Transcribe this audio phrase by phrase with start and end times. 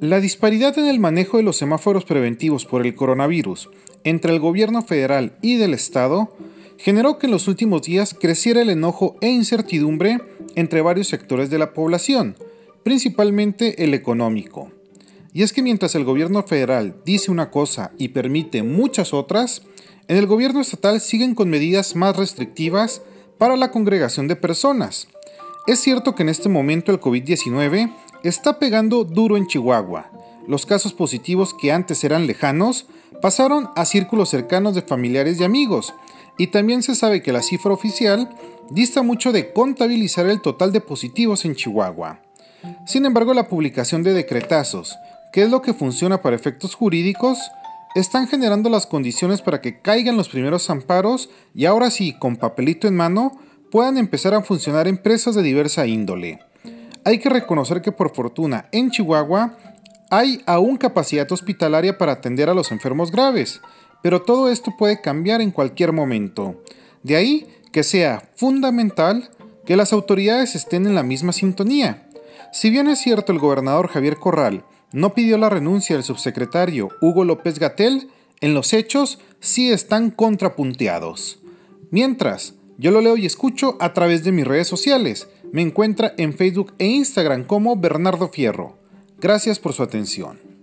[0.00, 3.70] La disparidad en el manejo de los semáforos preventivos por el coronavirus
[4.04, 6.36] entre el gobierno federal y del Estado
[6.76, 10.20] generó que en los últimos días creciera el enojo e incertidumbre
[10.54, 12.36] entre varios sectores de la población,
[12.82, 14.70] principalmente el económico.
[15.32, 19.62] Y es que mientras el gobierno federal dice una cosa y permite muchas otras,
[20.08, 23.00] en el gobierno estatal siguen con medidas más restrictivas
[23.38, 25.08] para la congregación de personas.
[25.66, 27.92] Es cierto que en este momento el COVID-19
[28.28, 30.10] está pegando duro en Chihuahua.
[30.46, 32.86] Los casos positivos que antes eran lejanos
[33.20, 35.94] pasaron a círculos cercanos de familiares y amigos,
[36.38, 38.28] y también se sabe que la cifra oficial
[38.70, 42.20] dista mucho de contabilizar el total de positivos en Chihuahua.
[42.86, 44.96] Sin embargo, la publicación de decretazos,
[45.32, 47.38] que es lo que funciona para efectos jurídicos,
[47.94, 52.86] están generando las condiciones para que caigan los primeros amparos y ahora sí, con papelito
[52.86, 53.38] en mano,
[53.70, 56.40] puedan empezar a funcionar empresas de diversa índole.
[57.06, 59.56] Hay que reconocer que por fortuna en Chihuahua
[60.10, 63.60] hay aún capacidad hospitalaria para atender a los enfermos graves,
[64.02, 66.64] pero todo esto puede cambiar en cualquier momento.
[67.04, 69.30] De ahí que sea fundamental
[69.64, 72.08] que las autoridades estén en la misma sintonía.
[72.52, 77.24] Si bien es cierto el gobernador Javier Corral no pidió la renuncia del subsecretario Hugo
[77.24, 78.10] López Gatel,
[78.40, 81.38] en los hechos sí están contrapunteados.
[81.92, 85.28] Mientras, yo lo leo y escucho a través de mis redes sociales.
[85.52, 88.76] Me encuentra en Facebook e Instagram como Bernardo Fierro.
[89.20, 90.55] Gracias por su atención.